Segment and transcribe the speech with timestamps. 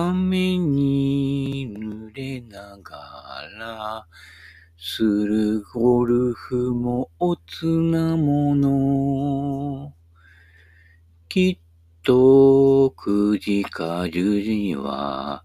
[0.00, 4.06] 雨に濡れながら、
[4.76, 9.92] するゴルフもおつなもの。
[11.28, 15.42] きっと9時か10時には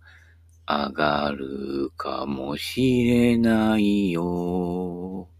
[0.67, 5.32] 上がるかもしれないよ。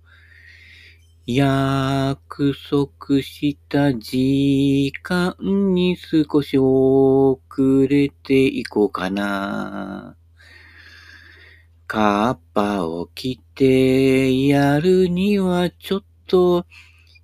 [1.25, 7.47] 約束した時間に少し遅
[7.87, 10.17] れていこうかな。
[11.87, 16.65] カッパを着てやるにはちょっと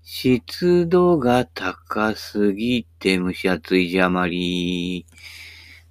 [0.02, 5.06] 湿度が高すぎて蒸し暑いじゃまり。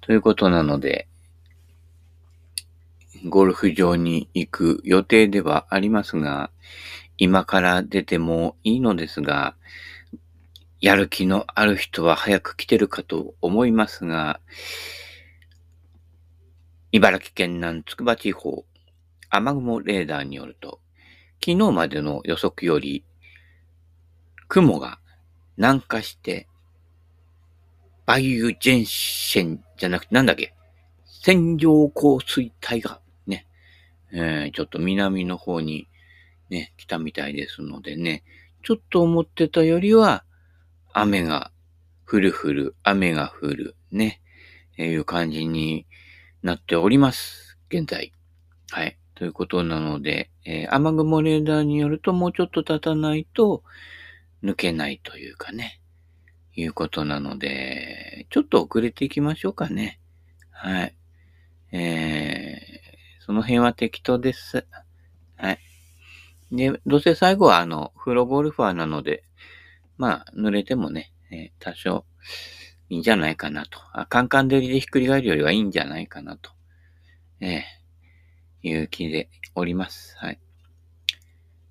[0.01, 1.07] ということなので、
[3.27, 6.49] ゴルフ場に行く予定ではありますが、
[7.21, 9.55] 今から出てもいいのですが、
[10.79, 14.39] やる気のある人は早く来てるかと思いますが、
[16.93, 18.63] 茨城県南筑波地方、
[19.29, 20.79] 雨雲レーダーによると、
[21.45, 23.03] 昨日までの予測より、
[24.47, 24.99] 雲が
[25.57, 26.47] 南下して、
[28.07, 30.55] 梅雨前線じゃなくてなんだっけ
[31.03, 33.45] 線状降水帯がね、
[34.13, 35.89] えー、ちょっと南の方に
[36.49, 38.23] ね、来たみたいですのでね、
[38.63, 40.23] ちょっと思ってたよりは、
[40.93, 41.51] 雨が
[42.05, 44.21] 降る降る、雨が降る、ね、
[44.77, 45.85] えいう感じに
[46.41, 47.57] なっております。
[47.69, 48.13] 現在。
[48.71, 48.97] はい。
[49.15, 53.63] ということなので、えー、雨雲レーダーによるともうちょっと経たないと
[54.43, 55.81] 抜けないというかね、
[56.55, 59.99] いうことなので、ちょっと遅れていきましょうかね。
[60.51, 60.95] はい。
[61.71, 64.65] えー、その辺は適当です。
[65.35, 65.59] はい。
[66.51, 69.23] で、どうせ最後はあの、プロゴルファーなので、
[69.97, 72.05] まあ、濡れてもね、え、多少
[72.89, 73.79] いいんじゃないかなと。
[73.93, 76.51] あカンカン照りでひっくり返るよりはいいんじゃないかなと。
[77.39, 80.15] えー、いう気でおります。
[80.17, 80.39] はい。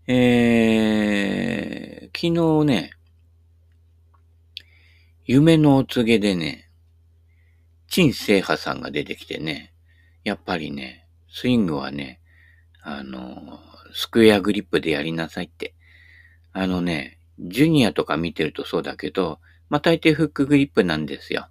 [0.07, 2.93] えー、昨日ね、
[5.25, 6.71] 夢のお告げでね、
[7.89, 9.75] 陳聖波さんが出てきてね、
[10.25, 12.21] やっぱりね、スイングはね、
[12.83, 13.61] あの
[13.93, 15.75] スクエアグリップでやりなさいって。
[16.53, 21.49] あのね、ジュニアとか見てるとそうだけど、まあ、大抵フックグリップなんですよ。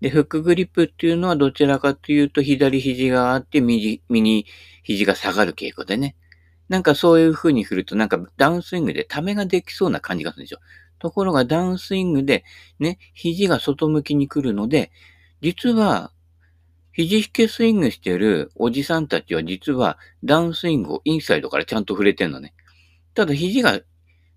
[0.00, 4.46] で、フックグリップっていうのはどちらかというと左肘があって右、右
[4.82, 6.16] 肘が下がる傾向でね。
[6.68, 10.60] なんかそういう風に振るとなんかダウンスイングでためができそうな感じがするんですよ。
[10.98, 12.44] ところがダウンスイングで
[12.78, 14.90] ね、肘が外向きに来るので、
[15.42, 16.12] 実は
[16.96, 22.54] 肘引けスイングしてるおじさんたちは実はダウンスイングをインサイドからちゃんと触れてんのね。
[23.12, 23.80] ただ肘が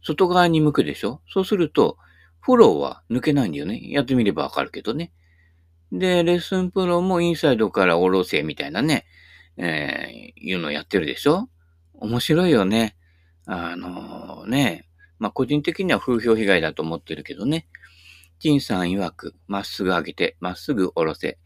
[0.04, 1.22] 外側に向くでしょ？
[1.32, 1.98] そうすると、
[2.42, 3.80] フォローは抜けないんだよね。
[3.90, 5.14] やってみればわかるけどね。
[5.94, 9.06] で、レッスンプロもインサイドから下ろせみたいなね、
[9.56, 11.48] えー、いうのをやってるでしょ？
[11.94, 12.98] 面白いよね。
[13.46, 14.86] あのー、ね、
[15.18, 17.68] まあ、個人的には風評被害だと思ってるけどね。
[18.40, 21.40] ジンさん曰く、まっすぐ上げて、まっすぐ下ろせ。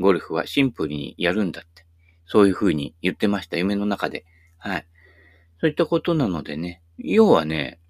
[0.00, 1.84] ゴルフはシンプルにやるんだって。
[2.26, 3.56] そういうふうに言ってました。
[3.56, 4.24] 夢の中で。
[4.58, 4.86] はい。
[5.60, 6.82] そういったことなのでね。
[6.98, 7.80] 要はね、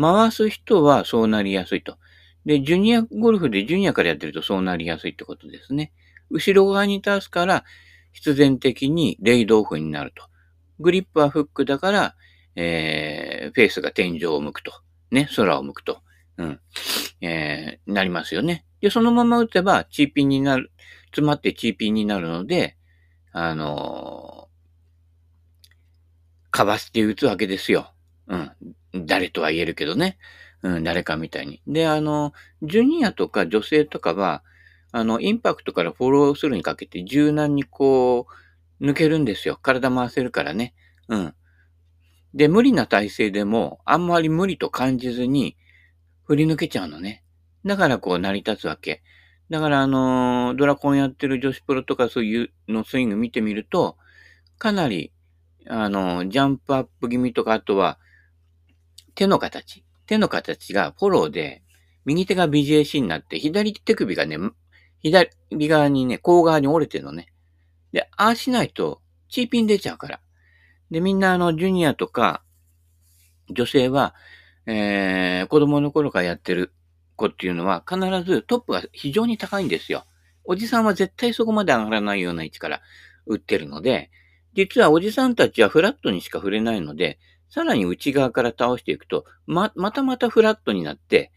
[0.00, 1.98] 回す人はそうなりやすいと。
[2.44, 5.92] で、ジュニアゴルフでジュニアからやってるとそうなりやすいってことですね。
[6.30, 7.64] 後ろ側に立つから、
[8.12, 10.24] 必然的にレイドオフになると。
[10.78, 12.14] グリップはフックだから、
[12.54, 14.72] えー、フェースが天井を向くと。
[15.10, 16.00] ね、空を向くと。
[16.38, 16.60] うん。
[17.20, 18.64] えー、なりますよね。
[18.80, 20.70] で、そのまま打てば、チーピンになる、
[21.16, 22.76] 詰まってチーピンになるので、
[23.32, 25.68] あのー、
[26.50, 27.94] かばして打つわけですよ。
[28.26, 29.06] うん。
[29.06, 30.18] 誰とは言えるけどね。
[30.62, 31.62] うん、誰かみたいに。
[31.66, 34.42] で、あの、ジュニアとか女性とかは、
[34.92, 38.26] あの、インパクトからフォローするにかけて柔軟にこ
[38.80, 39.58] う、抜けるんですよ。
[39.60, 40.74] 体回せるからね。
[41.08, 41.34] うん。
[42.34, 45.56] で、無理な体勢でも、あんまり無理と感じずに、
[46.24, 47.24] 振り抜けちゃうのね。
[47.64, 49.02] だからこう成り立つわけ。
[49.50, 53.96] だからあのー、ドラコンやってる女子プロとかそういうのスイング見てみると、
[54.58, 55.12] かなり、
[55.68, 57.98] あのー、ジャンプアップ気味とか、あとは、
[59.14, 59.84] 手の形。
[60.06, 61.62] 手の形がフォローで、
[62.04, 64.38] 右手が BJC になって、左手首がね、
[65.00, 67.32] 左側にね、甲側に折れてるのね。
[67.92, 70.20] で、ああしないと、チーピン出ちゃうから。
[70.90, 72.42] で、みんなあの、ジュニアとか、
[73.50, 74.14] 女性は、
[74.66, 76.72] えー、子供の頃からやってる
[77.16, 80.04] 子っていうのは必ずトップが非常に高いんですよ。
[80.44, 82.80] おじさんは絶対そこまで上がらないような位置から
[83.26, 84.10] 打ってるので、
[84.54, 87.18] 実はおじさんたちはフラットにしか触れないので、
[87.48, 91.32] さらに内側から倒していくと、ま、またまたフラットになって、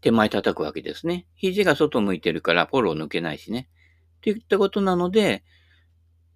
[0.00, 1.26] 手前叩くわけですね。
[1.34, 3.68] 肘が外向いてるからフォロー抜けないしね。
[4.18, 5.44] っていったことなので、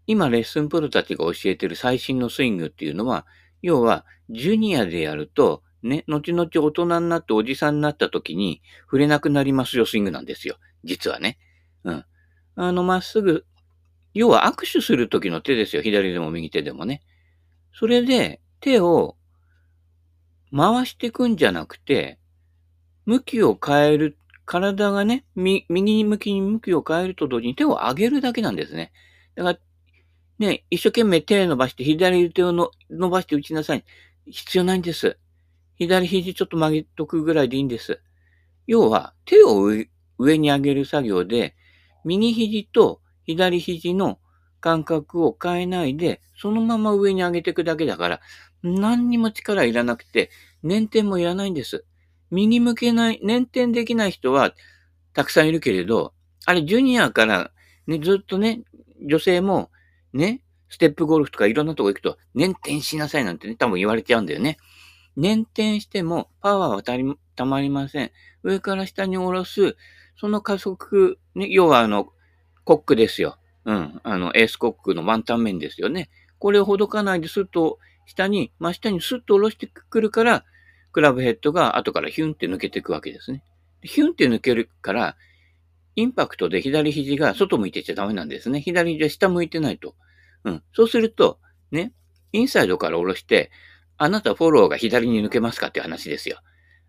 [0.07, 3.27] 今レッスンプロたちが教えてる最新のスイングっていうのは、
[3.63, 10.57] 要は、ジュニアでやると、ね、後々大人になっておじさんになった時に触れなくなりますよスイングなんですよ。
[10.83, 11.39] 実はね。
[11.85, 12.05] うん。
[12.57, 13.45] あの、まっすぐ、
[14.15, 15.83] 要は握手する時の手ですよ。
[15.83, 17.03] 左でも右手でもね。
[17.75, 19.17] それで、手を
[20.57, 22.19] 回していくんじゃなくて、
[23.05, 24.17] 向きを変える、
[24.47, 28.93] 体がね、右に向きに向きを変えると同時に手を上げるだけなんですね。
[29.35, 29.59] だから、
[30.39, 32.53] ね、一生懸命手伸ばして、左手を
[32.91, 33.85] 伸ばして打ちなさい。
[34.27, 35.19] 必要ないんです。
[35.77, 38.01] 左肘ちょっと曲げとくぐらいでいいんです。
[38.67, 39.71] 要は、手を
[40.19, 41.55] 上に上げる作業で、
[42.05, 44.19] 右肘と左肘の
[44.61, 48.21] 感覚を変えないで、そのまま上に上げていくだけだから、
[48.63, 50.31] 何にも力いらなくて、
[50.65, 51.85] 捻転もいらないんです。
[52.31, 54.55] 右向けない、捻転できない人は
[55.13, 56.15] たくさんいるけれど、
[56.47, 57.51] あれ、ジュニアから、
[57.87, 58.63] ね、ずっとね、
[59.07, 59.71] 女性も
[60.13, 64.57] ね、ステップゴルフとかいろんなとこ行くと、捻転しなさいなんてね、多分言われちゃうんだよね。
[65.17, 67.05] 捻転してもパワーはたり、
[67.37, 68.11] たまりません。
[68.43, 69.77] 上から下に下ろす、
[70.17, 72.13] その加速、ね、要はあの、
[72.65, 73.39] コックですよ。
[73.65, 74.01] うん。
[74.03, 76.11] あの、エースコックのワンタン面ですよね。
[76.39, 80.45] これをほどかないでスッと下に、真下にスッと下ろしてくるから、
[80.93, 83.43] クラブヘッドが後からヒュンって抜けていくわけですね。
[83.83, 85.17] ヒュンって抜けるから、
[85.97, 88.61] インパクトで左肘が外向いてちゃダメなんですね。
[88.61, 89.95] 左肘は下向いてないと。
[90.45, 90.63] うん。
[90.73, 91.39] そうすると、
[91.71, 91.93] ね、
[92.33, 93.51] インサイドから下ろして、
[93.97, 96.41] あなたフォローが左に抜けますかっていう話ですよ。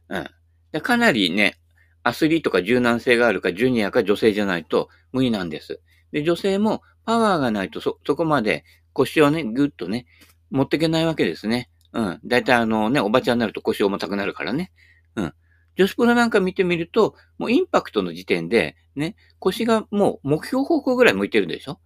[0.10, 0.30] うん。
[0.72, 1.58] でかなりね、
[2.04, 5.82] アスリートか柔軟性があるか、ジュニアか女性じゃないと無理なんです。
[6.12, 8.64] で、女性もパワーがないとそ、そこまで
[8.94, 10.06] 腰をね、ぐっとね、
[10.52, 11.70] 持っていけないわけですね。
[11.94, 12.20] うん。
[12.24, 14.72] だいたいあのね、おばちゃんになると腰重たくなるからね。
[15.16, 15.34] うん。
[15.78, 21.80] 女子プロなんか見てみると、もうインパクトの時点で、ね、腰がもう目標方向ぐらい向いてるでしょ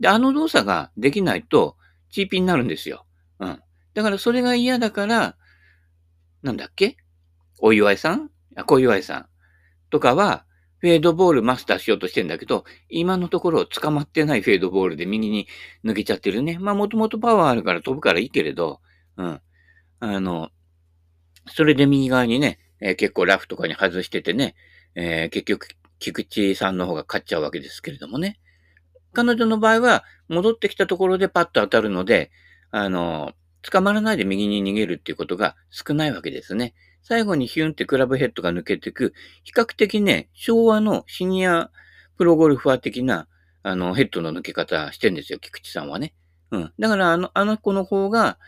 [0.00, 1.76] で、あの動作ができないと、
[2.10, 3.04] チーピーになるんですよ。
[3.94, 5.36] だからそれが嫌だから、
[6.42, 6.96] なんだっけ？
[7.58, 8.30] お祝いさん？
[8.56, 9.26] あ、小祝いさん
[9.90, 10.44] とかは、
[10.78, 15.46] フェードボールマスターしようとしてんだけど、今のところ捕まってないフェードボールで右に
[15.84, 16.58] 抜けちゃってるね。
[16.58, 18.80] まあもともとパワーあるから飛ぶからいいけれど、
[19.18, 19.40] うん。
[20.00, 20.48] あの、
[21.48, 24.54] それで右側にね、えー、結構ラフとかに外しててね、
[24.94, 28.40] えー、結局、菊池さんの方が勝っちゃうわけですけれどもね。
[29.12, 32.30] 彼女の場合は、戻ってきたところでパッと当たるので、
[32.70, 36.74] あの、捕まらないで右に逃げるっていうことが少ないわけですね。
[37.02, 41.70] 最後にヒュンってクラブヘッドが抜けていく、比較的ね、昭和のシニア
[42.16, 43.26] プロゴルファー的な、
[43.62, 46.14] あの、ヘッドの抜け方してんですよ、菊池さんはね。
[46.50, 46.72] うん。
[46.78, 48.38] だから、あの、あの子の方が、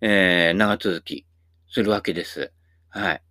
[0.00, 1.26] えー、長続き
[1.70, 2.52] するわけです。
[2.88, 3.22] はい。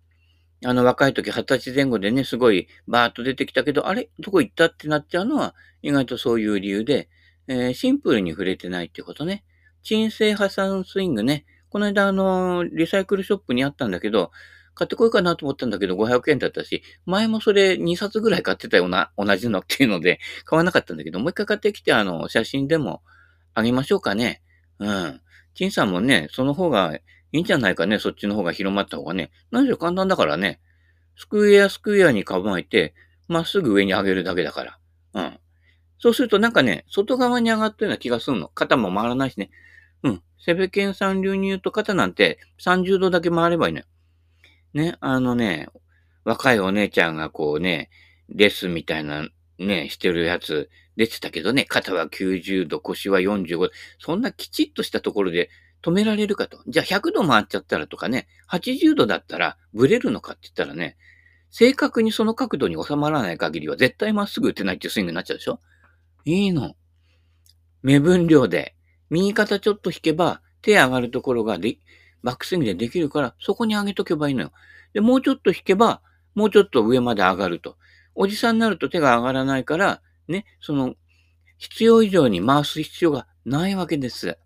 [0.64, 4.10] あの、若い時、二十歳前後でね、すごいバーッと出てきたけど、あれ？
[4.18, 4.66] どこ行った？
[4.66, 7.08] ってなっちゃうのは、意外とそういう理由で、
[7.48, 9.44] えー、シンプルに触れてないってことね。
[9.82, 11.44] 鎮静破産スイングね。
[11.68, 14.30] この間、あの、リサイクルショップにあったんだけど、
[14.74, 23.02] 買ってこようかなと思ったんだけど、500円だったし、前もそれ2冊ぐらい買ってたような、同じのっていうので、買わなかったんだけど、もう一回買ってきて、あの、写真でも
[23.54, 24.42] あげましょうかね。
[24.78, 25.20] うん。
[25.54, 27.00] 陳さんもね、その方がい
[27.32, 27.98] いんじゃないかね。
[27.98, 29.30] そっちの方が広まった方がね。
[29.50, 30.60] 何しろ簡単だからね。
[31.16, 32.94] スクエアスクエアに構えて、
[33.28, 34.78] まっすぐ上に上げるだけだから。
[35.14, 35.38] うん。
[35.98, 38.48] そうするとなんかね、外側に上がったような気がするの。
[38.48, 39.50] 肩も回らないしね。
[40.44, 43.84] セベケンさん流に言うと肩なんて30度だけ回ればいいのよ。
[44.74, 45.68] ね、あのね、
[46.24, 47.90] 若いお姉ちゃんがこうね、
[48.28, 53.70] レスみたいなね、してるやつ出てたけどね、肩は90度、腰は45度。
[53.98, 55.48] そんなきちっとしたところで
[55.82, 56.60] 止められるかと。
[56.66, 60.96] じゃあ100度回っちゃったらとかね、80度だったらブレるのかって言ったらね、
[61.50, 65.60] 正確にその角度に収まらない限りは絶対まっすぐ打てないっていうスイングになっちゃうでしょ？
[66.24, 66.74] いいの。
[67.82, 68.74] 目分量で、
[69.12, 71.76] 右肩ちょっと引けば手上がるところがで、
[72.22, 74.52] バックスイングでできるから、そこに上げとけばいいのよ。
[74.94, 76.00] で、もうちょっと引けば、
[76.34, 77.76] もうちょっと上まで上がると。
[78.14, 80.94] おじさんになると手が上がらないから、ね、その、
[81.58, 84.38] 必要以上に回す必要がないわけです。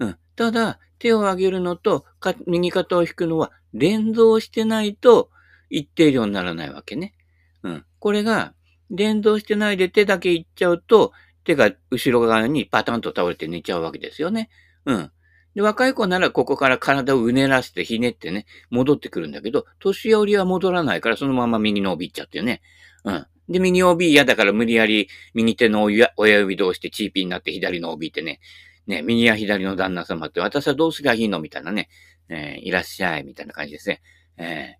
[0.00, 0.18] うん。
[0.34, 5.30] ただ、手を上げるのと、か右肩を引くのは連動してないと
[5.70, 7.14] 一定量にならないわけね。
[7.62, 7.84] うん。
[8.00, 8.54] これが、
[8.90, 11.12] 連動してないで手だけいっちゃうと、
[11.48, 14.50] 手が後ろ側にパタンと倒れて寝ちゃうわけですよね。
[14.84, 15.10] うん。
[15.54, 22.60] で、若い子ならここから体をうねらせてひねってね、戻ってくるんだけど、年寄りは戻らないからそのまま右の帯いっちゃってね。
[23.04, 23.26] うん。
[23.48, 28.40] で、右 OB 嫌だから無理やり右手の親指同士でチーピーになって左の OB ってね、
[28.86, 31.88] ね、右や左の旦那様って私はどうすりゃいいのみたいなね、
[32.28, 34.02] えー、いらっしゃいみたいな感じですね。
[34.36, 34.76] え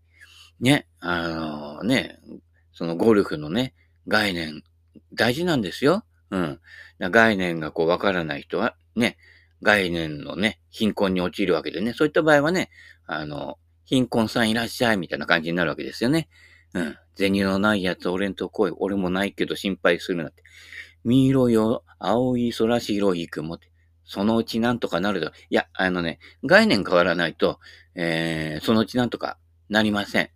[0.60, 2.18] ー、ね、あのー、ね、
[2.72, 3.74] そのゴルフのね、
[4.06, 4.62] 概念、
[5.14, 6.04] 大事なんですよ。
[6.30, 6.60] うん。
[7.00, 9.16] 概念がこうわからない人は、ね、
[9.62, 12.70] 概念のね、貧困に陥るわけでね、そういった場合はね、
[13.06, 16.28] あの、貧困さんいらっしゃいみたいな感じになるわけですよね。
[16.74, 16.96] うん。
[17.16, 18.72] 銭のないやつ俺んとこい。
[18.76, 20.42] 俺もないけど心配するなって。
[21.04, 23.70] 見ろよ、青い空白い雲って。
[24.04, 25.32] そのうちなんとかなると。
[25.50, 27.60] いや、あのね、概念変わらないと、
[27.94, 30.30] えー、そのうちなんとかなりません。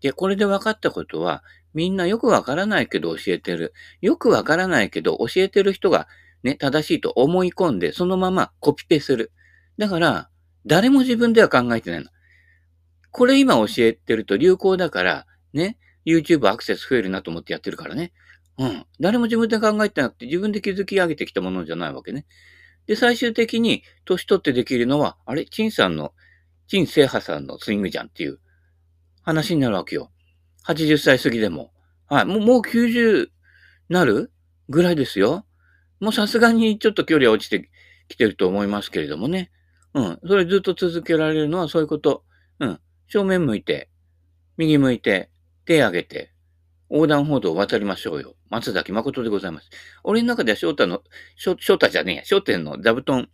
[0.00, 1.42] で、これで分かったことは、
[1.74, 3.72] みんなよくわからないけど教えてる。
[4.00, 6.08] よくわからないけど教えてる人が
[6.42, 9.32] ね、正しいと思い込んで、そのままコピペする。
[9.78, 10.28] だから、
[10.66, 12.10] 誰も自分では考えてないの。
[13.10, 18.12] これ今教えてると流行だから、ね、YouTube アクセス増えるなと思ってやってるからね。
[18.58, 18.86] うん。
[19.00, 22.26] 誰も自分で考えてなくて自分で築き上げてきたものじゃないわけね。
[22.86, 25.44] で、最終的に年取ってできるのは、あれ？
[25.44, 26.12] 陳さんの、
[26.66, 28.40] 陳聖波さんのスイングじゃんっていう
[29.22, 30.10] 話になるわけよ。
[30.66, 31.72] 80歳過ぎでも。
[32.06, 32.24] はい。
[32.24, 33.28] もう、もう90
[33.88, 34.32] なる
[34.68, 35.44] ぐらいですよ。
[36.00, 37.70] もうさすがにちょっと距離は落ちて
[38.08, 39.50] きてると思いますけれどもね。
[39.94, 40.18] うん。
[40.26, 42.24] それずっと続けられるのはそういうこと。
[42.60, 42.80] うん。
[43.08, 43.90] 正面向いて、
[44.56, 45.30] 右向いて、
[45.64, 46.32] 手上げて、
[46.90, 48.34] 横断歩道を渡りましょうよ。
[48.50, 49.70] 松崎誠でございます。
[50.04, 51.02] 俺の中では翔太の、
[51.36, 53.28] 翔太じゃねえや、翔太の座布団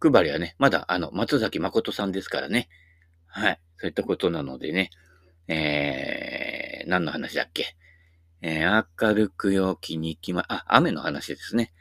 [0.00, 2.68] 配りはね、まだあの、松崎誠さんですからね。
[3.26, 3.60] はい。
[3.78, 4.90] そういったことなのでね。
[5.52, 7.74] えー、何の話だっけ？
[8.40, 11.72] えー、明るく陽気に行きま、あ、雨の話ですね。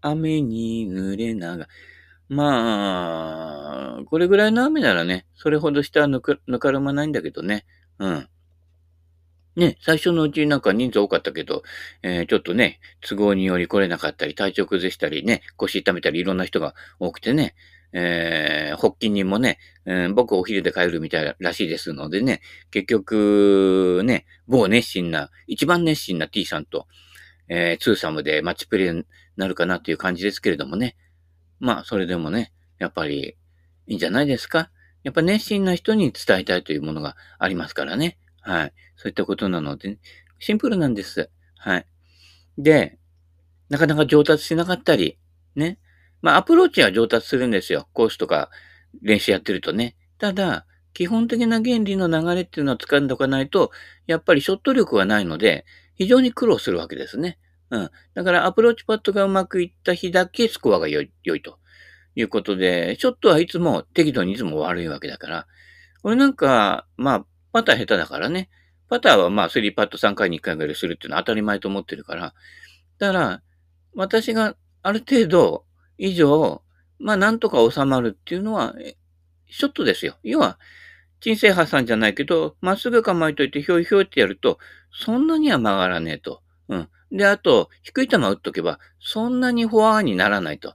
[0.00, 1.66] 雨に濡れなが、
[2.28, 7.66] まあ、これぐらいの雨ならね、それほど下はぬかぬかるまないんだけどね。
[7.98, 8.28] うん。
[9.56, 11.64] ね、最初のうちなんか人数多かったけど、
[12.02, 17.56] えー、ちょっとね、都合により来れなかったり、体調崩したりね、腰痛めたりいろんな人が多くてね、
[17.92, 26.86] えー、発起人もね、えー、僕お昼で帰るみたいらしいですのでね、結局、ね、某熱心な、一番熱心な T さんと、
[27.48, 29.04] えー、ツーサムでマッチプレイに
[29.36, 30.96] なるかなっていう感じですけれどもね。
[31.60, 33.36] まあ、それでもね、やっぱり
[33.86, 34.70] いいんじゃないですか。
[35.02, 38.18] やっぱ熱心な人に伝えたいというものがありますからね。
[38.40, 38.72] はい。
[38.96, 39.98] そういったことなので、
[40.38, 41.30] シンプルなんです。
[41.56, 41.86] はい。
[42.58, 42.98] で、
[43.68, 45.18] なかなか上達しなかったり、
[45.54, 45.78] ね。
[46.22, 47.88] まあ、アプローチは上達するんですよ。
[47.92, 48.50] コースとか
[49.02, 49.96] 練習やってるとね。
[50.18, 53.70] ただ、基本的な原理の流れっていうのは掴んでおかないと、
[54.06, 57.38] やっぱりショット力がないので、非常に苦労するわけですね。
[57.70, 57.90] うん。
[58.14, 61.58] だからアプローチパットがうまくいった日だけスコアが良い良いと
[62.14, 65.46] いうことで、ショットはいつも適度にいつも悪いわけだから、
[66.02, 68.50] 俺なんか、まあ、パター下手だからね。
[68.88, 72.34] パターはまあ、3パット3回に1回ぐらいするっていうのは当たり前と思ってるから。
[72.98, 73.42] だから、
[73.94, 75.64] 私がある程度
[75.98, 76.62] 以上、
[76.98, 78.74] まあ、なんとか収まるっていうのは、
[79.50, 80.16] ショットですよ。
[80.22, 80.58] 要は、
[81.20, 84.58] 鎮静波さんじゃないけど、まっすぐ構えといてひょいひょいってやると、
[84.92, 86.42] そんなには曲がらねえと。
[86.68, 86.88] うん。
[87.10, 90.74] で、あと、低い球打っとけば、そんなにフォアにならないと。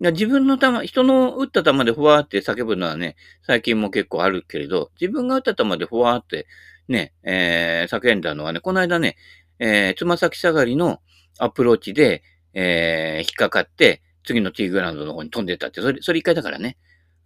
[0.00, 6.46] 自分の球、人の打った球でフォアって叫ぶのはね、最近も結構あるけれど、自分が打った球でフォアって
[6.88, 9.16] ね、えー、叫んだのはね、この間ね、
[9.58, 11.00] えー、つま先下がりの
[11.38, 16.76] アプローチで、えー、引っかかって、次のティーグラウンドの方に飛んでったって、それ、それ一回だからね。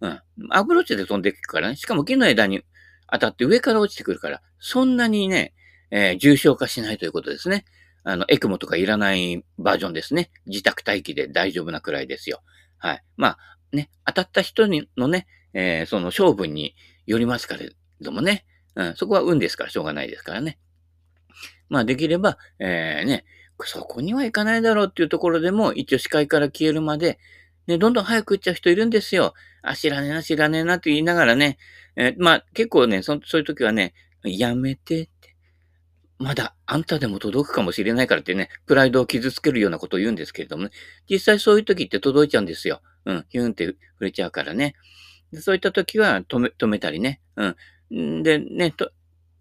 [0.01, 0.21] うん。
[0.51, 1.75] アプローチで飛んでいくからね。
[1.75, 2.61] しかも木の枝に
[3.11, 5.53] 当たって上から落ちてくるから、そんなにね、
[5.91, 7.65] えー、重症化しないということですね。
[8.03, 10.31] あの、エクモとかいらないバージョンですね。
[10.45, 12.41] 自宅待機で大丈夫なくらいですよ。
[12.77, 13.03] はい。
[13.17, 13.37] まあ、
[13.71, 16.75] ね、当たった人にのね、えー、その勝負に
[17.05, 17.61] よりますから
[18.01, 18.45] どもね。
[18.75, 20.59] うん、そこは運ですからしょうがないですからね。
[21.69, 23.25] まあ、できれば、えー、ね、
[23.67, 27.19] そこには行かないだろうっていうところでも、一応視界から消えるまで、
[27.67, 29.33] ね、どんどん早く打っちゃう人いるんですよ。
[29.61, 31.57] あ、知らねえな、知らねえなって言いながらね、
[31.95, 35.35] えー、まあ、結構ねそ、そういう時はね、やめてって。
[36.17, 40.71] まだあんたでも届くかもしれないからってね、プライドを傷つけるようなことを言うんですけれどもね、
[41.09, 42.81] 実際そういう時って届いちゃうんですよ。
[43.05, 44.75] うん、ヒューンって触れちゃうからね。
[45.35, 47.21] そういった時は止め、止めたりね。
[47.35, 47.55] う
[47.95, 48.23] ん。
[48.23, 48.91] で、ね、と、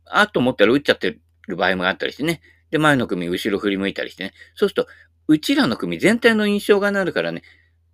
[0.04, 2.40] あと思ったら打っちゃってる場合もあったりしてね。
[2.70, 4.32] で、前の組後ろ振り向いたりしてね。
[4.54, 4.90] そうすると、
[5.26, 7.42] うちらの組全体の印象がなるからね、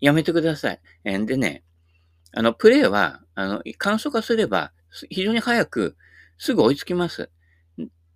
[0.00, 0.80] やめてください。
[1.04, 1.62] えんでね、
[2.32, 4.72] あの、プレイは、あの、簡素化すれば、
[5.10, 5.96] 非常に早く、
[6.38, 7.30] すぐ追いつきます。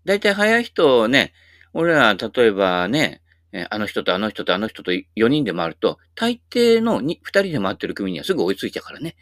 [0.05, 1.33] だいたい早い人ね、
[1.73, 3.23] 俺ら、例えばね、
[3.71, 9.17] あの人とあの人とあの人と4人で回ると、大抵の 2, 2人で回ってる組にはすぐ追いついちゃうからね。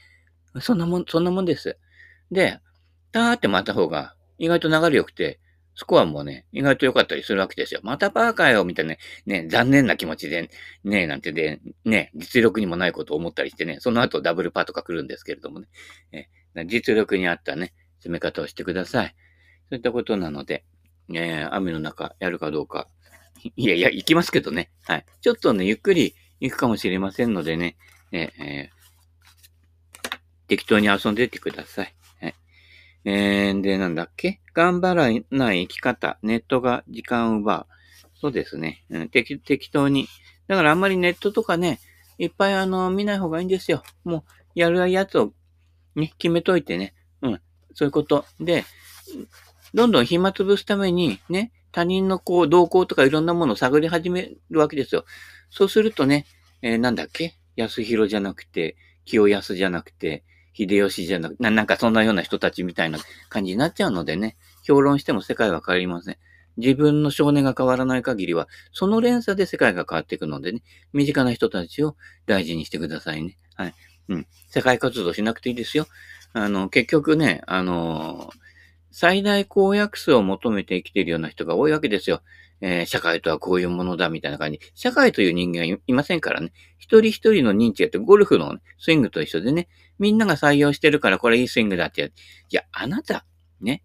[0.60, 1.78] そんなもん、そんなもんです。
[2.30, 2.60] で、
[3.12, 5.40] たーって回った方が意外と流れ良くて、
[5.76, 7.80] スコアもね、意外と良かったりするわけですよ。
[7.82, 10.50] またパーかよみたいなね、ね、残念な気持ちで、
[10.84, 15.68] ね、なんてで、ね、実力にもないことを思ったりしてね、その後ダブルパーとか来るんですけれどもね、
[16.54, 19.14] え実力に合ったね、攻め方をしてください。
[19.68, 20.64] そういったことなので、
[21.12, 22.88] えー、雨の中やるかどうか、
[23.54, 24.70] いやいや、行きますけどね。
[24.84, 25.04] はい。
[25.20, 27.76] ちょっとね、ゆっくり行くかもしれませんのでね、
[28.12, 28.76] えー、
[30.48, 31.94] 適当に遊んでてください。
[33.08, 34.40] えー、で、なんだっけ？
[34.52, 36.18] 頑張らない生き方。
[36.22, 37.66] ネットが時間を奪う。
[38.20, 38.84] そうですね。
[38.90, 40.08] うん、適適当に。
[40.48, 41.78] だからあんまりネットとかね、
[42.18, 43.84] いっぱいあの、見ない方がいいんですよ。
[44.02, 44.22] もう、
[44.56, 45.32] やるやつを
[45.94, 46.94] ね、決めといてね。
[47.22, 47.40] うん。
[47.74, 48.24] そういうこと。
[48.40, 48.64] で、
[49.72, 55.04] どんどん暇つぶすために、ね、他人のこう、動向とかいろんなものを探り始めるわけですよ。
[55.50, 56.26] そうするとね、
[56.60, 57.36] えー、なんだっけ？
[57.54, 60.24] 安弘じゃなくて、清安じゃなくて、
[60.56, 62.98] 秀吉じゃなくて、なんかそんなような人たちみたいな
[63.28, 66.16] 感じになっちゃうのでね、評論しても世界は変わりません。
[66.56, 70.62] 自分の少年が変わらない限りは、その連鎖で世界が変わっていくのでね、
[70.94, 73.36] 身近な人たちを大事にしてくださいね。
[73.54, 73.74] はい。
[74.08, 74.26] うん。
[74.48, 75.86] 世界活動しなくていいですよ。
[76.32, 78.36] あの、結局ね、あのー、
[78.90, 82.22] 最大公約数を求めて生きているような人が多いわけですよ。
[82.60, 84.60] えー、社会とはこういうものだみたいな感じ。
[84.74, 86.52] 社会という人間はいませんからね。
[86.78, 92.06] 一人一人の認知やってゴルフの、ね、スイングと一緒でね、みんなが採用してるからこれいいスイングだってや。
[92.06, 92.10] い
[92.50, 93.26] や、あなた、
[93.60, 93.82] ね。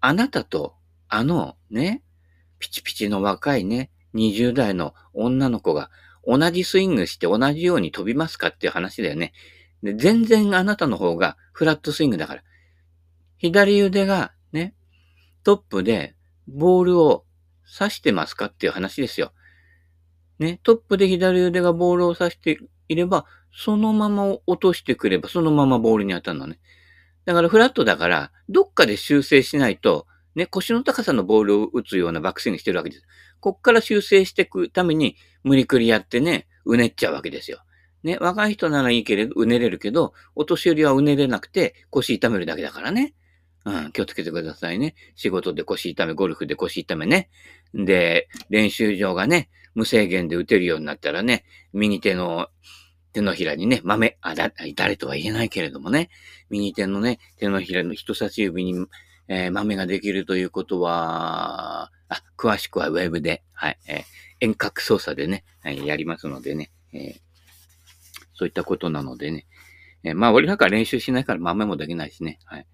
[0.00, 0.74] あなたと、
[1.08, 2.02] あの、ね、
[2.58, 5.90] ピチピチの若いね、20代の女の子が
[6.24, 9.32] 同じスイングして同じように飛びますかっていう話だよね。
[9.82, 12.42] で全然あなたの方がフラットスイングだから。
[13.38, 14.74] 左腕がね、
[15.42, 16.14] トップで
[16.46, 17.24] ボールを
[17.66, 19.32] 刺してますかっていう話ですよ。
[20.38, 26.58] ね、トップで左腕がボールを刺していれば、そのまま落としてくれば、そのままボールに当たるのね。
[27.24, 33.04] だからフラットだから、どっかで修正しないと、ね、腰の高さのボールを打つようなバックスイングしてるわけです。
[33.40, 37.62] こっから修正していくために、無理くりやってね、うねっちゃうわけですよ。
[38.02, 43.14] ね、若い人ならいいけれど、うねれるけど、お年寄りはうねれなくて、腰痛めるだけだからね。
[43.64, 44.94] うん、気をつけてくださいね。
[45.14, 47.30] 仕事で腰痛め、ゴルフで腰痛めね。
[47.74, 52.48] で、練習場がね、無制限で打てるようになったらね、右手の
[53.12, 56.10] 手のひらにね、豆、あ、だ、誰とは言えないけれどもね、
[56.50, 58.86] 右手のね、手のひらの人差し指に、
[59.28, 64.02] えー、豆ができるということは、あ、詳しくはウェブで、はい、えー、
[64.40, 67.14] 遠隔操作でね、はい、やりますのでね、えー、
[68.34, 69.46] そういったことなのでね、
[70.04, 72.66] え、まあ、俺なんか練習しないから豆もできないしね、はい。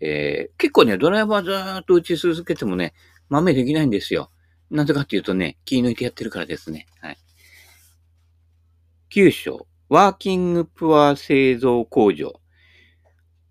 [0.00, 2.94] えー、結構ね、ドライバーずーっと打ち続けてもね、
[3.28, 4.30] 豆できないんですよ。
[4.70, 6.86] なぜかっていうとね、気抜いてやってるからですね。
[7.00, 7.18] はい。
[9.10, 12.40] 9章、ワーキングプア製造工場。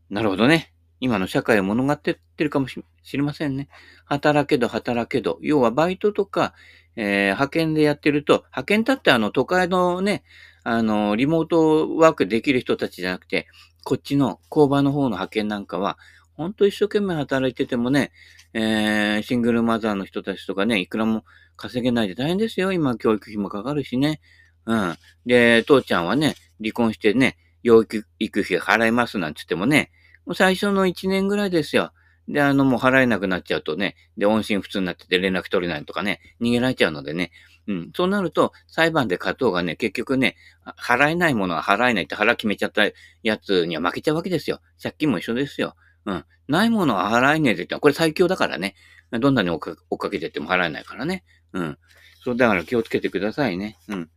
[0.10, 0.74] なるほどね。
[1.00, 3.68] 今の社会を物語ってるかもしれませんね。
[4.06, 5.38] 働けど働けど。
[5.42, 6.54] 要はバイトとか、
[6.96, 10.24] えー、派遣でやってると、派遣だってあの都会のね、
[10.64, 13.48] あの、リモートワークできる人たちじゃなくて、
[13.84, 15.98] こっちの工場の方の派遣なんかは、
[16.36, 18.12] ほんと一生懸命働いててもね、
[18.54, 21.24] えー、シングルマザーの人たちとかね、いくらも
[21.56, 22.72] 稼げないで大変ですよ。
[22.72, 24.20] 今、教育費もかかるしね。
[24.66, 24.98] うん。
[25.26, 28.06] で、父ちゃんはね、離婚してね、養育
[28.42, 29.92] 費払いますなんつってもね、
[30.26, 31.92] もう最初の1年ぐらいですよ。
[32.28, 37.32] で、あの、もう払えなくなっちゃうとね、で、音信不通になってて連絡取れないとかね、逃げられちゃうのでね、
[37.68, 37.92] うん。
[37.94, 40.36] そうなると、裁判で勝とうがね、結局ね、
[40.78, 42.84] 払えないものは払えないって腹決めちゃった
[43.24, 44.62] やつには負けちゃうわけですよ。
[44.82, 45.76] 借金も一緒ですよ。
[46.06, 46.26] うん。
[46.48, 48.76] ないものは払えねえって、これ最強だからね。
[49.12, 51.24] どんなに追っかけてっても払えないからね。
[51.54, 51.78] うん。
[52.24, 53.78] そう、だから気をつけてくださいね。
[53.88, 54.10] うん。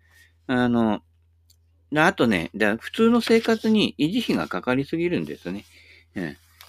[0.46, 1.02] あの、
[1.94, 5.64] あとね、普通の生活に維持費がかかりすぎるんですね。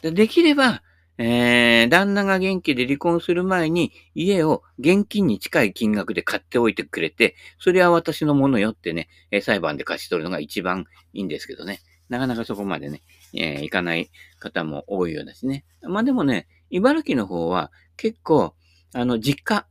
[0.03, 0.13] うん。
[0.13, 0.84] できれば、
[1.19, 9.10] えー、旦那が元気で離婚する前に家を現金に近い金額で買っておいてくれて、それは私のものよってね、
[9.41, 11.82] 裁判で貸し取るのが一番いいんですけどね。
[12.10, 13.01] なかなかそこまでね、
[13.33, 14.09] えー、行かない
[14.39, 15.65] 方も多いようだしね。
[15.81, 18.53] まあでもね、茨城の方は結構、
[18.93, 19.67] あの、実家、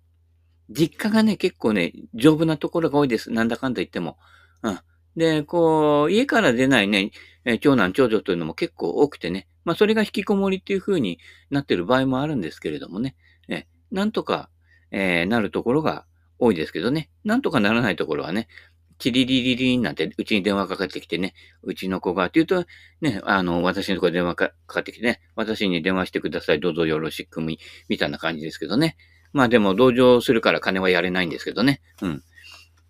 [0.71, 3.31] 実家がね、結構ね、丈夫なところが多いです。
[3.31, 4.19] なんだかんだ言っても。
[4.63, 4.79] うん。
[5.17, 7.11] で、こう、家から出ないね、
[7.61, 11.19] 長男、長女というのも結構多くてね、まあ、それが引きこもりっていう風に
[11.51, 13.17] なってる場合もあるんですけれどもね。
[13.49, 14.51] えなんとか、
[14.91, 16.05] えー、なるところが
[16.39, 17.11] 多いですけどね。
[17.25, 18.49] なんとかならないところはね、
[18.99, 22.69] チリリリリンなんてうちに電話かかってきてね、うちの子がって言うと、
[23.01, 28.97] ね、あの、私のところ電話かかってきてね、私に電話してください、どうぞよろしくみ、みたいな感じですけどね。
[29.33, 31.81] まあでも同情するから金はやれないんですけどね。
[32.01, 32.23] うん。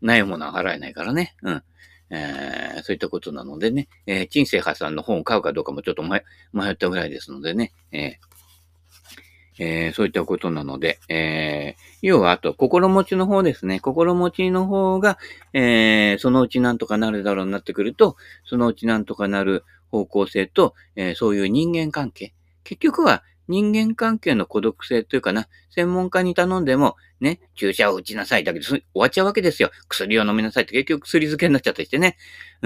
[0.00, 1.34] ないものは払えないからね。
[1.42, 1.62] うん。
[2.10, 6.22] えー、そういったことなのでね、えー、陳世派さんの本を買うかどうかもちょっと迷
[6.70, 8.35] ったぐらいですのでね、えー
[9.58, 13.80] えー、そういったことなので、えー、要はあと、心持ちの方ですね。
[13.80, 15.18] 心持ちの方が、
[15.52, 22.34] えー、そのうちなんとかなるだろうになってくると、そのうちなんとかなる方向性と、え、そういう人間関係。
[22.64, 29.70] 結局は人間関係の孤独性というかな、専門家に頼んでも、ね、注射を打ちなさいだけど、終わっちゃうわけですよ。
[29.88, 32.16] 薬を飲みなさいって結局薬漬けになっちゃったりしてね、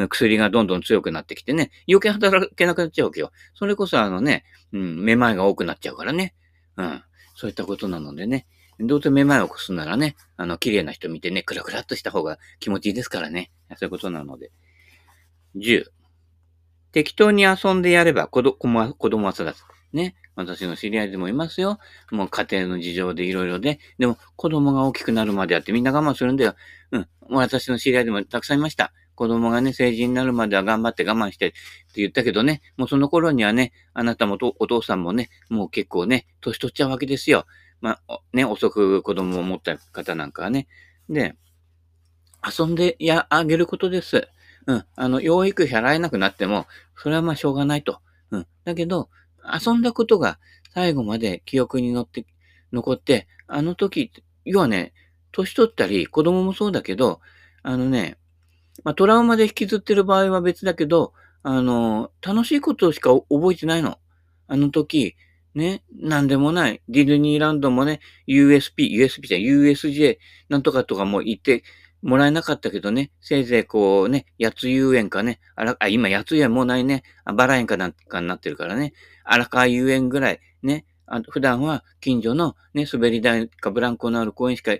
[0.08, 3.30] 薬がどんどん強くなってきてね、余計働けなくなっちゃうわけよ。
[3.54, 6.34] それこそあのね、うん、めまいが多くなっちゃうからね。
[6.80, 7.02] うん、
[7.34, 8.46] そういったことなのでね、
[8.80, 13.50] どうせめまいを起こすならね、あの、綺麗な人見てね、クラクラっとした方が気持ちいいですからね。
[13.76, 14.50] そういうことなので。
[15.56, 15.84] 10、
[16.92, 19.64] 適当に遊んでやれば子供は子供は育つ。
[19.92, 20.14] ね。
[20.36, 21.78] 私の知り合いでもいますよ。
[22.10, 23.80] もう家庭の事情でいろいろで。
[23.98, 26.54] でも子供が大きくなるまでやってみんな我慢するんだよ。
[26.92, 27.00] うん。
[27.00, 28.92] もう私の知り合いでもたくさんいました。
[29.20, 31.56] 子供がね、成人になるまでは頑張って我慢してって
[31.96, 37.44] 言ったけどね、もうその頃にはね、あなたもお父さんもね、もう結構ね、年取っちゃうわけですよ。
[37.82, 40.68] まあ、ね、遅く子供を持った方なんかはね。
[41.10, 41.34] で、
[42.42, 44.26] 遊んでや、あげることです。
[44.66, 44.84] うん。
[44.96, 48.00] あの、養育費払えなくなっても、それはまあしょうがないと。
[48.30, 48.46] うん。
[48.64, 49.10] だけど、
[49.44, 50.38] 遊んだことが
[50.72, 52.24] 最後まで記憶に乗って、
[52.72, 54.12] 残って、あの時、
[54.46, 54.94] 要はね、
[55.30, 57.20] 年取ったり、子供もそうだけど、
[57.62, 58.16] あのね、
[58.84, 61.12] まあ、トラウマで引きずってる場合は別だけど、
[61.42, 63.98] あの、楽しいことしか覚えてないの。
[64.48, 65.16] あの時、
[65.54, 66.82] ね、なんでもない。
[66.88, 71.64] ディズニーランドもね、USP、USP じゃ USJ なんとかとかも言って、
[72.02, 84.72] もらえなかったけどね、せいぜいこうね、八つ遊園かね、あら、あ、今八つ遊園もうないね、あバラ園かなんかになってるからね、荒川遊園ぐらい、ね、あ普段は近所のね、滑り台かブランコのある公園しか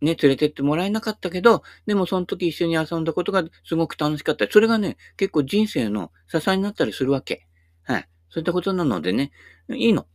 [0.00, 4.46] ね、連れてってもらえなかったけど、でもその時一緒に遊んだことがすごく楽しかった。
[4.50, 7.46] それがね、結構人生の支えになったりするわけ。
[7.82, 8.08] はい。
[8.30, 9.32] そういったことなのでね、
[9.68, 10.06] いいの。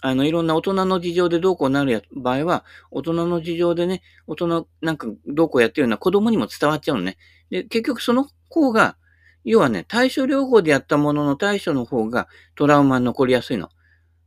[0.00, 7.16] あの、いろんな大人の事情でどうこうなるや場合は、大人の事情でね、大人なんかどうこうやってるような子供にも伝わっちゃうのね。
[7.50, 8.96] で、結局その子が、
[9.44, 13.68] 要はね、対処療法でやったものの対処の方がトラウマに残りやすいの。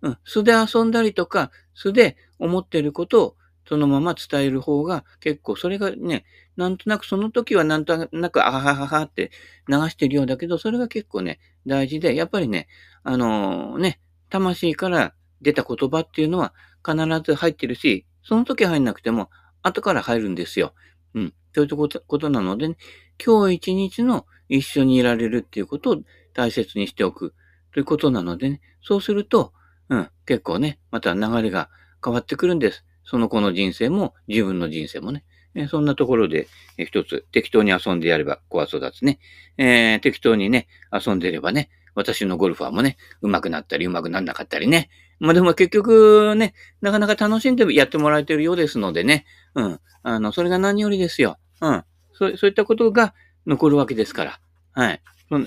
[0.02, 0.18] うん。
[0.24, 3.36] 素で遊んだりとか、素で思ってることを
[3.70, 6.26] そのまま伝える方が結構、それがね、
[6.58, 9.30] なんとなくその時はなんとなく、あはははって
[9.68, 12.68] 流してるようだけど、それが結構ね、大事で、やっぱりね、
[13.04, 14.00] あのー、ね、
[14.32, 19.30] 魂から出た言葉っていうのは必ず入ってるし、その時入んなくても
[19.62, 20.74] 後から入るんですよ。
[21.14, 21.34] うん。
[21.54, 22.78] そういうことなので、ね、
[23.24, 25.98] 今日一日の一緒にいられるっていうことを
[26.34, 27.36] 大切にしておく
[27.72, 29.54] ということなのでね、そうすると、
[29.90, 31.70] うん、結構ね、また流れが
[32.04, 32.84] 変わってくるんです。
[33.10, 35.24] その子の人生も自分の人生もね。
[35.56, 39.18] えそんなところで、え一つ、適当に遊んでやれば子は育つね。
[39.58, 44.92] えー、適当にね、遊んでればね、私のゴルファーもね、上手くなったり上手くならなかったりね。
[45.20, 49.26] まあでも結局ね、なかなか楽しんでやってもらえてるようですのでね。
[49.56, 49.80] うん。
[50.04, 51.40] あの、それが何よりですよ。
[51.62, 51.84] うん。
[52.14, 53.16] そうそういったことが
[53.48, 54.40] 残るわけですから。
[54.74, 55.02] はい。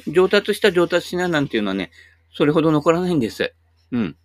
[0.09, 1.93] 上達した上達しないなんていうのはね、
[2.35, 3.55] それほど残らないんです。
[3.93, 4.17] うん。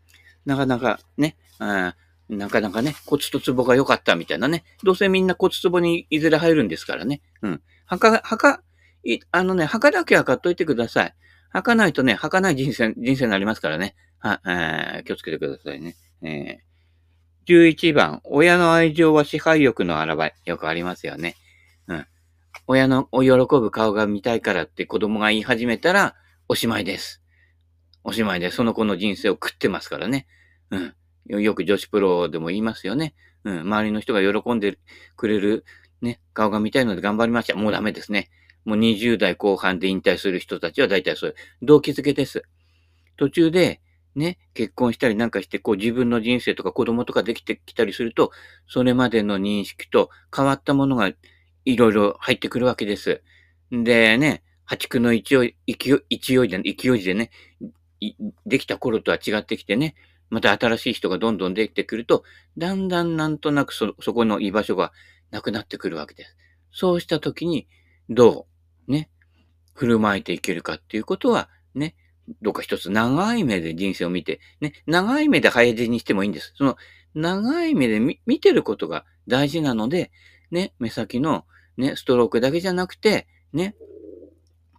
[0.46, 1.96] なかなかね、あ
[2.30, 4.64] なかなかね、骨と壺が良かったみたいなね。
[4.84, 7.22] どうせみんな骨壺にいずれ入るんですからね。
[7.42, 7.62] うん。
[7.86, 8.62] 墓、墓、
[9.04, 11.16] いあのね、墓だけは買っといてください。
[11.54, 13.96] 履かないとね、履かない人生、人生になりますからね。
[14.20, 15.96] は、えー、気をつけてくださいね。
[16.22, 20.36] えー、11番、親の愛情は支配欲の現れ。
[20.46, 21.36] よくありますよね。
[21.88, 22.06] うん。
[22.68, 26.16] 親の喜ぶ顔が見たいからって子供が言い始めたら、
[26.50, 27.22] おしまいです。
[28.04, 30.28] おしまいで、その子の人生を食ってますからね。
[30.72, 30.96] うん。
[31.28, 33.14] よく女子プロでも言いますよね。
[33.44, 33.60] うん。
[33.62, 34.78] 周りの人が喜んで
[35.16, 35.66] くれる、
[36.02, 37.56] ね、顔が見たいので頑張りました。
[37.56, 38.30] もうダメですね。
[38.66, 41.36] もう20代後半で引退する人たちは大体そういう
[41.66, 42.44] 動機づけです。
[43.18, 43.82] 途中で、
[44.16, 48.32] ね、結婚したりなんかして、こう自分の人生とか子供とかできてきたりすると、
[48.68, 51.12] それまでの認識と変わったものが
[51.66, 53.22] いろいろ入ってくるわけです。
[53.72, 57.32] でね、破竹の勢い、勢い、勢いで、勢いでね、
[58.46, 59.96] できた頃とは違ってきてね、
[60.30, 62.24] また新しい人がどんどんできてくると、
[62.58, 64.92] だんだんなんとなくそ、そこの居場所が
[65.32, 66.36] なくなってくるわけです。
[66.72, 67.68] そうしたときに、
[68.10, 68.48] ど
[68.88, 69.10] うね、
[69.74, 71.96] 振る舞いていけるかっていうことは、ね、
[72.42, 76.54] どっか一つ長い目で人生を見て、ね、長い目で早死にしてもいいんです。
[76.56, 76.78] その、
[77.14, 80.12] 長い目で見見てることが大事なので、
[80.52, 81.46] ね、目先の、
[81.78, 83.76] ね、ストロークだけじゃなくて、ね、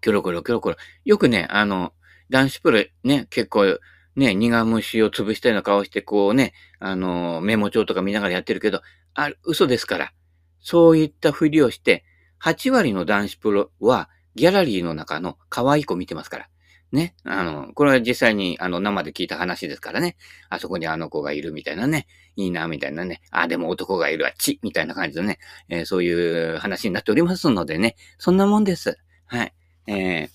[0.00, 0.76] キョロキョロキョロキョロ。
[1.04, 1.92] よくね、あの、
[2.30, 3.78] 男子プロ、ね、結構、
[4.18, 8.82] ね、苦虫を潰したような顔して、こうね、あの、メモ帳とか見ながらやってるけど、
[9.14, 10.12] あ、嘘ですから。
[10.60, 12.04] そういったふりをして、
[12.42, 16.48] 8割の男子プロはギャラリーの中の可愛い子見てますから。
[16.90, 17.14] ね。
[17.22, 20.16] あの、これは実際にあの生で聞いた話ですからね。
[20.48, 22.08] あそこにあの子がいるみたいなね。
[22.34, 23.20] いいな、みたいなね。
[23.30, 27.94] あ、でも男がいるわ、ちみたいな感じのね、えー、そういう話になっておりますのでね。
[28.18, 28.98] そんなもんです。
[29.26, 29.52] はい。
[29.86, 30.28] えー、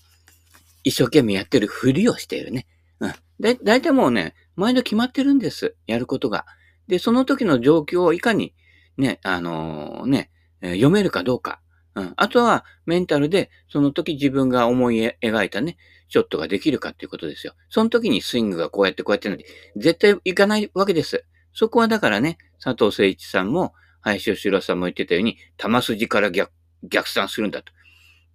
[0.84, 2.66] 一生懸命やってるふりをしているね。
[3.00, 3.12] うん。
[3.40, 5.74] だ、だいたいもうね、毎度決まってるんです。
[5.86, 6.46] やることが。
[6.86, 8.54] で、その時の状況をいかに、
[8.96, 10.30] ね、あのー、ね、
[10.62, 11.60] 読めるかどうか。
[11.94, 12.12] うん。
[12.16, 15.76] あとは、メンタルで、その時自分が思い描いたね、
[16.08, 17.54] ショットができるかっていうことですよ。
[17.68, 21.24] その時にスイングがこうやってこうやってなんて、絶対いかないわけです。
[21.52, 26.50] そこはだからね、佐藤誠一さんも、林義郎さんも言ってたように、球筋から逆、
[26.82, 27.72] 逆算するんだと。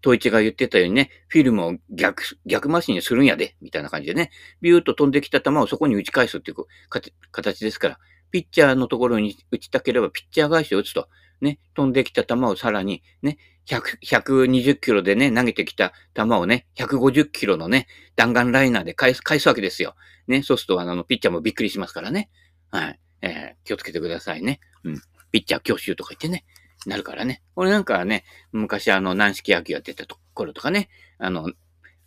[0.01, 4.31] 統一が言ってたようにね、フィルムを逆、逆回しにするんやで、みたいな感じでね、
[4.62, 6.65] ビューッと飛んできた球をそこに打ち返すっていう
[7.31, 7.99] 形ですから、
[8.31, 11.07] ピッチャーのところに打ちたければピッチャー返しを打つと。
[11.41, 19.95] ね、飛んできた球をさらに、ね、100、120キロでね、投げてきた球をね、150キロのね、弾丸ライナーで返す、返すわけですよ。
[20.27, 22.29] ね、そうすると、あの、ピッチャーもびっくりしますからね。
[22.71, 22.99] はい。
[23.21, 24.59] えー、気をつけてくださいね。
[24.83, 25.01] うん。
[25.31, 26.45] ピッチャー教習とか言ってね、
[26.85, 27.41] なるからね。
[27.55, 31.51] 俺なんかはね、昔あの、軟式野球やってたところとかね、あの、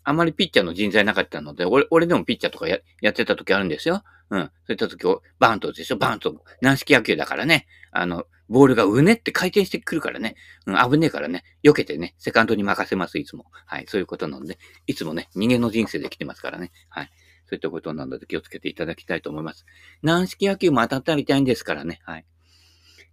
[0.04, 4.02] あまりピッチャーの人材なかったので、俺、俺でもピッチャーとかややってた時あるんですよ。
[4.30, 4.40] うん。
[4.40, 5.96] そういった時を、バーンとでしょ？
[5.96, 7.66] バーンと、軟式野球だからね。
[7.92, 10.34] あの、ボールがうねって回転してくるからね。
[10.66, 11.44] うん、危ねえからね。
[11.62, 13.46] 避けてね、セカンドに任せます、いつも。
[13.66, 13.84] はい。
[13.88, 16.72] そういうことなので、いつもね、人間の人生で来てますからね。
[16.88, 17.10] はい。
[17.46, 19.66] そういったことなので気をつけていただきたいと思います。
[20.02, 22.00] 軟式野球も当たったりたいんですからね。
[22.04, 22.26] はい。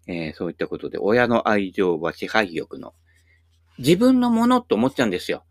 [0.10, 2.96] えー、そういったことで、親の愛情は支配欲の。
[3.78, 5.46] 自分のものと思っちゃうんですよ。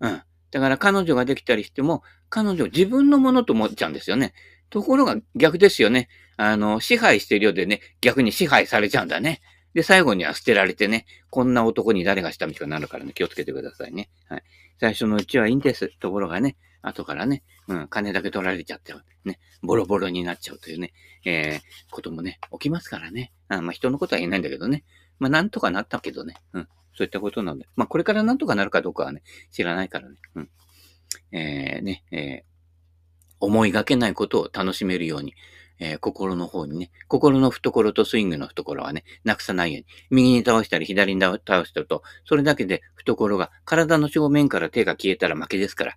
[0.00, 0.22] うん。
[0.50, 4.34] だから彼女ができたりしても、彼女を自分のものと思っちゃうんですよね。
[4.68, 6.08] ところが逆ですよね。
[6.36, 9.40] あの、支配してるようでね、逆に支配されちゃうんだね。
[9.72, 14.10] で、最後には捨てられてね、こんな男に誰がしたみたいになるからね、気をつけてくださいね。
[14.28, 14.42] はい。
[14.78, 15.88] 最初のうちはいいんです。
[16.00, 18.92] ところがね、後からね、うん、金だけ取られちゃって、
[19.24, 20.92] ね、ボロボロになっちゃうというね、
[21.24, 23.32] えー、こともね、起きますからね。
[23.48, 24.84] あまあ、人のことは言えないんだけどね。
[25.18, 26.34] まあ、なんとかなったけどね。
[26.52, 26.68] うん。
[26.94, 27.68] そういったことなので。
[27.76, 30.16] まあ、これからなんとかなるかどうかはね、知らないからね。
[30.34, 30.50] うん。
[31.30, 32.42] えー、ね、えー、
[33.40, 35.34] 思いがけないことを楽しめるように、
[35.78, 45.96] えー、心の方にね、心の懐とスイングの懐はね、なくさないように、右に倒したり左に倒したると、それだけで懐が、体の正面から手が消えたら負けですから、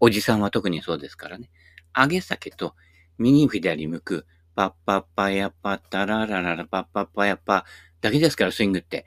[0.00, 1.50] おじさんは特にそうですからね。
[1.94, 2.74] 上げ下げと、
[3.18, 7.64] 右左向く、パッパッパヤパッタララララパッパッパヤパ
[8.00, 9.06] だけですから、スイングって。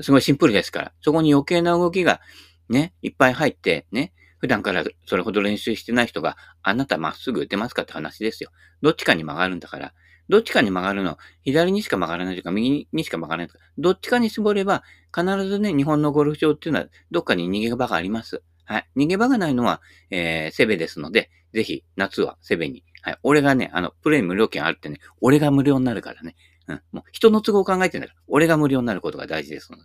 [0.00, 0.92] すごいシンプルですから。
[1.00, 2.20] そこに余計な動きが
[2.68, 8.50] ね、いっぱい入って、ね、普段からそれほど練習してない人があなたまっすぐ打てますかって話ですよ。
[8.80, 9.94] どっちかに曲がるんだから。
[10.28, 14.82] どっちかに曲がるの、左にしか曲がらないとか、右にしか曲がらないとか、どっちかに絞れば、
[15.14, 18.42] 必ずね、日本のゴルフ場っていうのは、どっかに逃げ場があります。
[18.64, 18.88] はい。
[18.96, 22.84] 逃げ場がないのは、えー、セベですので、ぜひ、夏はセベに。
[23.02, 23.18] はい。
[23.22, 26.36] 俺がね、あの、プレイ無料券あるってね、俺が無料になるからね。
[26.68, 26.82] うん。
[26.92, 29.84] もう、人の都合を考えてんだから、俺が無料になることが大事ですので、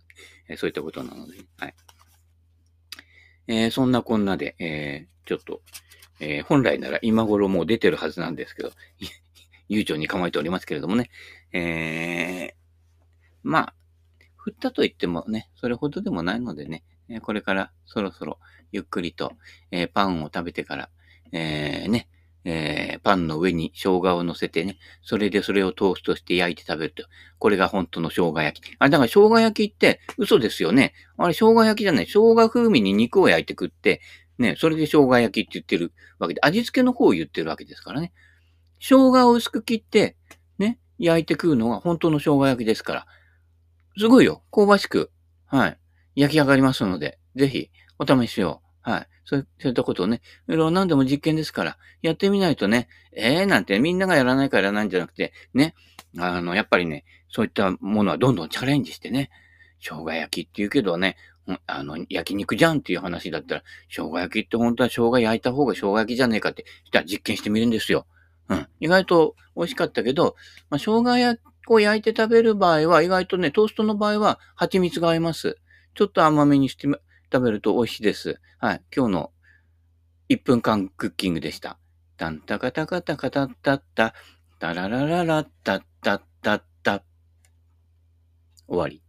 [0.50, 1.74] えー、そういったことなので、はい。
[3.48, 5.62] えー、そんなこんなで、えー、ちょっと、
[6.20, 8.72] えー、本来なら今頃もう出てるはずなんですけど、
[9.68, 11.10] 悠長に構えておりますけれどもね、
[11.52, 12.52] えー、
[13.42, 13.74] まあ、
[14.36, 16.84] 振ったと言ってもね、それほどでもないのでね、
[17.22, 18.38] これからそろそろ
[18.72, 19.32] ゆっくりと、
[19.70, 20.90] えー、パンを食べてから、
[21.32, 22.08] えー、ね、
[22.44, 27.04] えー、パンの上に生姜を乗せてね、それでそれをトーストして焼いて食べると。
[27.38, 28.76] これが本当の生姜焼き。
[28.78, 30.94] あれ、だから生姜焼きって嘘ですよね。
[31.16, 32.06] あれ、生姜焼きじゃない。
[32.06, 34.00] 生姜風味に肉を焼いて食って、
[34.38, 38.12] ね、それで生姜焼きって言ってるわけで、味付けの方を言ってるわけですからね。
[38.80, 40.16] 生姜を薄く切って、
[40.58, 43.06] ね、焼いて食うのが本当の生姜焼きですから。
[43.98, 44.42] すごいよ。
[44.52, 45.10] 香ばしく、
[45.46, 45.78] はい、
[46.14, 48.60] 焼き上がりますので、ぜひ、お試しを。
[48.82, 49.08] はい。
[49.24, 55.74] そういったことをね、いろいろ何でも実験ですから、やってみないとね、ええー、なんてみんながやらないからやらないんじゃなくて、ね、
[56.16, 59.30] あの、やっぱりね、そういったものはどんどんチャレンジしてね、
[59.80, 61.16] 生姜焼きって言うけどね、
[61.66, 68.06] あの、焼肉じゃんっていう話だったら、生姜焼きって本当は生姜焼いた方が生姜焼きじゃねえかって、したら実験してみるんですよ。
[68.48, 68.66] うん。
[68.80, 70.36] 意外と美味しかったけど、
[70.70, 75.58] まあ、生姜焼きを焼いて食べる場合は、意外とね、トーストの場合は蜂蜜が合います。
[75.94, 76.86] ちょっと甘めにして
[77.32, 78.40] 食べると美味しいです。
[78.58, 78.82] はい。
[78.94, 79.32] 今日の
[80.28, 81.78] 1分間クッキングでした。
[82.16, 84.14] タンタカタカタカタッタッタ、
[84.58, 87.02] タララララッタッタッタッタ。
[88.66, 89.07] 終わり。